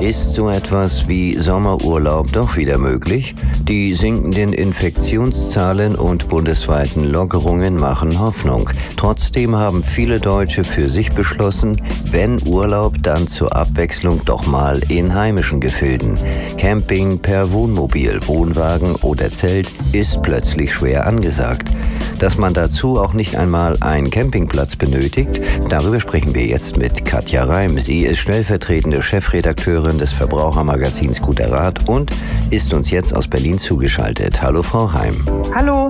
Ist 0.00 0.34
so 0.34 0.50
etwas 0.50 1.08
wie 1.08 1.38
Sommerurlaub 1.38 2.30
doch 2.30 2.56
wieder 2.56 2.76
möglich? 2.76 3.34
Die 3.62 3.94
sinkenden 3.94 4.52
Infektionszahlen 4.52 5.96
und 5.96 6.28
bundesweiten 6.28 7.04
Lockerungen 7.04 7.76
machen 7.76 8.20
Hoffnung. 8.20 8.68
Trotzdem 8.98 9.56
haben 9.56 9.82
viele 9.82 10.20
Deutsche 10.20 10.64
für 10.64 10.90
sich 10.90 11.12
beschlossen, 11.12 11.80
wenn 12.10 12.46
Urlaub, 12.46 13.02
dann 13.02 13.26
zur 13.26 13.56
Abwechslung 13.56 14.20
doch 14.26 14.46
mal 14.46 14.80
in 14.90 15.14
heimischen 15.14 15.60
Gefilden. 15.60 16.18
Camping 16.58 17.18
per 17.18 17.50
Wohnmobil, 17.52 18.20
Wohnwagen 18.26 18.96
oder 18.96 19.32
Zelt 19.32 19.70
ist 19.92 20.20
plötzlich 20.22 20.74
schwer 20.74 21.06
angesagt. 21.06 21.70
Dass 22.18 22.38
man 22.38 22.54
dazu 22.54 22.98
auch 22.98 23.12
nicht 23.12 23.36
einmal 23.36 23.76
einen 23.80 24.10
Campingplatz 24.10 24.76
benötigt, 24.76 25.40
darüber 25.68 26.00
sprechen 26.00 26.34
wir 26.34 26.46
jetzt 26.46 26.78
mit 26.78 27.04
Katja 27.04 27.44
Reim. 27.44 27.78
Sie 27.78 28.04
ist 28.04 28.20
stellvertretende 28.20 29.02
Chefredakteurin 29.02 29.98
des 29.98 30.12
Verbrauchermagazins 30.12 31.20
Guter 31.20 31.52
Rat 31.52 31.86
und 31.88 32.10
ist 32.50 32.72
uns 32.72 32.90
jetzt 32.90 33.14
aus 33.14 33.28
Berlin 33.28 33.58
zugeschaltet. 33.58 34.40
Hallo 34.40 34.62
Frau 34.62 34.86
Reim. 34.86 35.16
Hallo. 35.54 35.88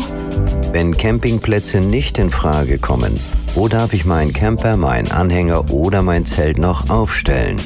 Wenn 0.73 0.97
Campingplätze 0.97 1.81
nicht 1.81 2.19
in 2.19 2.31
Frage 2.31 2.79
kommen, 2.79 3.21
wo 3.55 3.69
darf 3.69 3.93
ich 3.93 4.05
meinen 4.05 4.33
Camper, 4.33 4.77
meinen 4.77 5.11
Anhänger 5.13 5.71
oder 5.71 6.03
mein 6.03 6.27
Zelt 6.27 6.59
noch 6.59 6.91
aufstellen? 6.91 7.61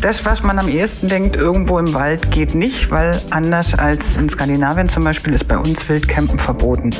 Das, 0.00 0.24
was 0.24 0.42
man 0.42 0.58
am 0.58 0.68
ehesten 0.68 1.08
denkt, 1.08 1.36
irgendwo 1.36 1.78
im 1.78 1.94
Wald 1.94 2.30
geht 2.30 2.54
nicht, 2.54 2.90
weil 2.90 3.20
anders 3.30 3.78
als 3.78 4.16
in 4.16 4.28
Skandinavien 4.28 4.88
zum 4.88 5.04
Beispiel 5.04 5.34
ist 5.34 5.46
bei 5.46 5.56
uns 5.56 5.88
Wildcampen 5.88 6.38
verboten. 6.38 6.90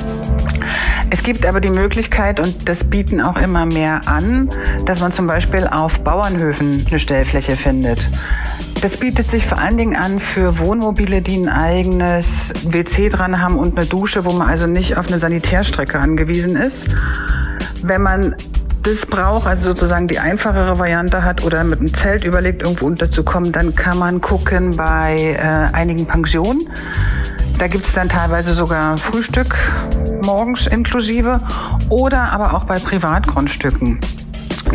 Es 1.10 1.22
gibt 1.22 1.44
aber 1.44 1.60
die 1.60 1.70
Möglichkeit, 1.70 2.40
und 2.40 2.68
das 2.68 2.84
bieten 2.84 3.20
auch 3.20 3.36
immer 3.36 3.66
mehr 3.66 4.00
an, 4.06 4.48
dass 4.86 5.00
man 5.00 5.12
zum 5.12 5.26
Beispiel 5.26 5.66
auf 5.66 6.00
Bauernhöfen 6.00 6.86
eine 6.88 7.00
Stellfläche 7.00 7.56
findet. 7.56 7.98
Das 8.80 8.96
bietet 8.96 9.30
sich 9.30 9.46
vor 9.46 9.58
allen 9.58 9.76
Dingen 9.76 9.94
an 9.94 10.18
für 10.18 10.58
Wohnmobile, 10.58 11.22
die 11.22 11.36
ein 11.36 11.48
eigenes 11.48 12.52
WC 12.64 13.10
dran 13.10 13.40
haben 13.40 13.58
und 13.58 13.76
eine 13.76 13.86
Dusche, 13.86 14.24
wo 14.24 14.32
man 14.32 14.48
also 14.48 14.66
nicht 14.66 14.96
auf 14.96 15.08
eine 15.08 15.18
Sanitärstrecke 15.18 15.98
angewiesen 15.98 16.56
ist. 16.56 16.86
Wenn 17.82 18.02
man 18.02 18.34
das 18.82 19.06
braucht, 19.06 19.46
also 19.46 19.70
sozusagen 19.70 20.08
die 20.08 20.18
einfachere 20.18 20.78
Variante 20.78 21.24
hat 21.24 21.44
oder 21.44 21.62
mit 21.64 21.80
einem 21.80 21.94
Zelt 21.94 22.24
überlegt, 22.24 22.62
irgendwo 22.62 22.86
unterzukommen, 22.86 23.52
dann 23.52 23.74
kann 23.74 23.98
man 23.98 24.20
gucken 24.20 24.76
bei 24.76 25.36
äh, 25.38 25.74
einigen 25.74 26.06
Pensionen. 26.06 26.68
Da 27.58 27.68
gibt 27.68 27.86
es 27.86 27.92
dann 27.92 28.08
teilweise 28.08 28.52
sogar 28.52 28.98
Frühstück 28.98 29.56
morgens 30.24 30.66
inklusive 30.66 31.40
oder 31.88 32.32
aber 32.32 32.54
auch 32.54 32.64
bei 32.64 32.78
Privatgrundstücken. 32.78 34.00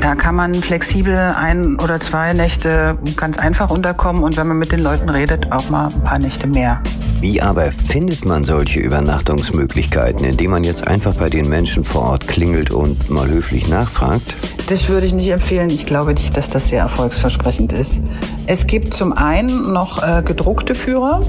Da 0.02 0.16
kann 0.16 0.36
man 0.36 0.54
flexibel 0.54 1.18
ein 1.36 1.76
oder 1.80 2.00
zwei 2.00 2.34
Nächte 2.34 2.98
ganz 3.16 3.38
einfach 3.38 3.70
unterkommen 3.70 4.24
und 4.24 4.38
wenn 4.38 4.48
man 4.48 4.58
mit 4.58 4.72
den 4.72 4.82
Leuten 4.82 5.10
redet, 5.10 5.52
auch 5.52 5.70
mal 5.70 5.88
ein 5.88 6.04
paar 6.04 6.20
Nächte 6.20 6.48
mehr. 6.48 6.82
Wie 7.20 7.42
aber 7.42 7.72
findet 7.72 8.26
man 8.26 8.44
solche 8.44 8.80
Übernachtungsmöglichkeiten, 8.80 10.24
indem 10.24 10.52
man 10.52 10.64
jetzt 10.64 10.88
einfach 10.88 11.16
bei 11.16 11.30
den 11.30 11.50
Menschen 11.50 11.84
vor 11.84 12.04
Ort 12.04 12.28
klingelt 12.28 12.70
und 12.70 13.10
mal 13.10 13.28
höflich 13.28 13.68
nachfragt? 13.68 14.36
Das 14.68 14.88
würde 14.88 15.08
ich 15.08 15.14
nicht 15.14 15.30
empfehlen. 15.30 15.72
Ich 15.72 15.88
glaube 15.88 16.14
nicht, 16.14 16.38
dass 16.38 16.52
das 16.52 16.70
sehr 16.70 16.82
erfolgsversprechend 16.82 17.74
ist. 17.74 18.02
Es 18.46 18.68
gibt 18.68 18.94
zum 18.94 19.14
einen 19.14 19.74
noch 19.74 20.04
äh, 20.04 20.22
gedruckte 20.22 20.76
Führer. 20.76 21.24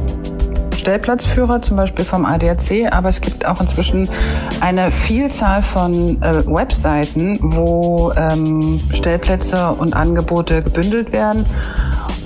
Stellplatzführer, 0.76 1.62
zum 1.62 1.76
Beispiel 1.76 2.04
vom 2.04 2.24
ADAC, 2.24 2.92
aber 2.92 3.08
es 3.08 3.20
gibt 3.20 3.46
auch 3.46 3.60
inzwischen 3.60 4.08
eine 4.60 4.90
Vielzahl 4.90 5.62
von 5.62 6.22
äh, 6.22 6.46
Webseiten, 6.46 7.38
wo 7.40 8.12
ähm, 8.14 8.80
Stellplätze 8.92 9.70
und 9.70 9.94
Angebote 9.94 10.62
gebündelt 10.62 11.12
werden. 11.12 11.44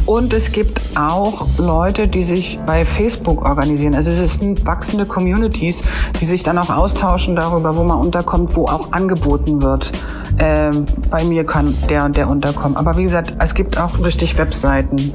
Und 0.04 0.32
es 0.32 0.50
gibt 0.50 0.80
auch 0.96 1.46
Leute, 1.58 2.08
die 2.08 2.22
sich 2.22 2.58
bei 2.66 2.84
Facebook 2.84 3.44
organisieren. 3.44 3.94
Also 3.94 4.10
es 4.10 4.34
sind 4.34 4.66
wachsende 4.66 5.06
Communities, 5.06 5.82
die 6.20 6.24
sich 6.24 6.42
dann 6.42 6.58
auch 6.58 6.70
austauschen 6.70 7.36
darüber, 7.36 7.76
wo 7.76 7.84
man 7.84 7.98
unterkommt, 7.98 8.56
wo 8.56 8.64
auch 8.64 8.92
angeboten 8.92 9.62
wird. 9.62 9.92
Ähm, 10.38 10.86
bei 11.10 11.24
mir 11.24 11.44
kann 11.44 11.74
der 11.88 12.04
und 12.04 12.16
der 12.16 12.28
unterkommen. 12.28 12.76
Aber 12.76 12.96
wie 12.96 13.04
gesagt, 13.04 13.34
es 13.38 13.54
gibt 13.54 13.78
auch 13.78 14.02
richtig 14.02 14.38
Webseiten, 14.38 15.12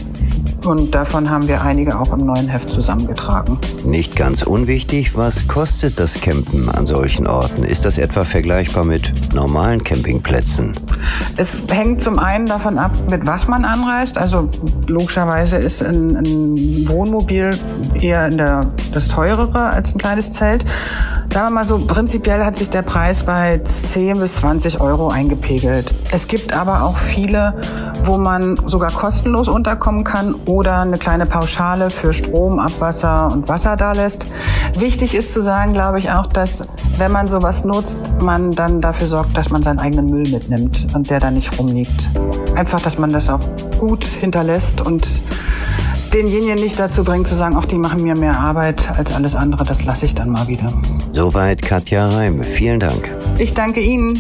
und 0.66 0.94
davon 0.94 1.30
haben 1.30 1.48
wir 1.48 1.62
einige 1.62 2.00
auch 2.00 2.12
im 2.14 2.26
neuen 2.26 2.48
Heft 2.48 2.70
zusammengetragen. 2.70 3.58
Nicht 3.84 4.16
ganz 4.16 4.44
unwichtig, 4.44 5.16
was 5.16 5.48
kostet 5.48 6.00
das 6.00 6.20
Campen 6.22 6.70
an 6.70 6.86
solchen 6.86 7.28
Orten? 7.28 7.64
Ist 7.64 7.86
das 7.86 7.98
etwa 7.98 8.26
vergleichbar 8.26 8.84
mit 8.84 9.34
normalen 9.34 9.84
Campingplätzen? 9.84 10.74
Es 11.38 11.58
hängt 11.70 12.02
zum 12.02 12.20
einen 12.20 12.46
davon 12.46 12.78
ab, 12.78 12.92
mit 13.10 13.26
was 13.26 13.48
man 13.48 13.66
anreist. 13.66 14.18
Also 14.18 14.50
logischerweise 14.88 15.58
ist 15.58 15.84
ein, 15.84 16.16
ein 16.16 16.88
Wohnmobil 16.88 17.58
eher 18.00 18.30
der, 18.30 18.72
das 18.94 19.08
teurere 19.08 19.60
als 19.60 19.94
ein 19.94 19.98
kleines 19.98 20.32
Zelt. 20.32 20.66
Sagen 21.38 21.50
wir 21.50 21.54
mal 21.54 21.66
so, 21.66 21.78
prinzipiell 21.78 22.44
hat 22.44 22.56
sich 22.56 22.72
der 22.72 22.82
Preis 22.82 23.22
bei 23.22 23.60
10 23.60 24.18
bis 24.18 24.38
20 24.38 24.82
Euro 24.82 25.10
eingepegelt. 25.10 25.94
Es 26.12 26.28
gibt 26.28 26.52
aber 26.52 26.82
auch 26.82 26.98
viele, 26.98 27.54
wo 28.06 28.18
man 28.18 28.60
sogar 28.66 28.90
kostenlos 28.90 29.48
unterkommen 29.48 30.04
kann 30.04 30.34
oder 30.48 30.80
eine 30.80 30.98
kleine 30.98 31.28
Pauschale 31.28 31.92
für 31.92 32.12
Strom, 32.12 32.58
Abwasser 32.58 33.32
und 33.32 33.48
Wasser 33.50 33.76
da 33.76 33.92
lässt. 33.92 34.26
Wichtig 34.80 35.14
ist 35.14 35.32
zu 35.32 35.44
sagen, 35.44 35.74
glaube 35.74 36.00
ich, 36.00 36.10
auch, 36.10 36.26
dass 36.26 36.64
wenn 36.98 37.12
man 37.12 37.28
sowas 37.28 37.64
nutzt, 37.64 38.00
man 38.20 38.50
dann 38.50 38.82
dafür 38.82 39.06
sorgt, 39.06 39.38
dass 39.38 39.52
man 39.52 39.62
seinen 39.62 39.78
eigenen 39.78 40.08
Müll 40.08 40.28
mitnimmt 40.28 40.88
und 40.96 41.12
der 41.12 41.20
dann 41.20 41.36
nicht 41.36 41.60
rumliegt. 41.60 42.10
Einfach, 42.56 42.82
dass 42.82 42.98
man 42.98 43.12
das 43.12 43.30
auch 43.30 43.42
gut 43.78 44.04
hinterlässt 44.04 44.82
und 44.82 45.08
denjenigen 46.18 46.56
nicht 46.56 46.80
dazu 46.80 47.04
bringt 47.04 47.28
zu 47.28 47.36
sagen, 47.36 47.56
ach, 47.58 47.66
die 47.66 47.78
machen 47.78 48.02
mir 48.02 48.18
mehr 48.18 48.40
Arbeit 48.40 48.90
als 48.98 49.14
alles 49.14 49.36
andere, 49.36 49.64
das 49.64 49.86
lasse 49.86 50.06
ich 50.06 50.16
dann 50.16 50.30
mal 50.30 50.48
wieder. 50.48 50.74
Soweit 51.14 51.62
Katja 51.62 52.10
Reim. 52.10 52.44
Vielen 52.44 52.80
Dank. 52.80 53.10
Ich 53.38 53.54
danke 53.54 53.82
Ihnen. 53.82 54.20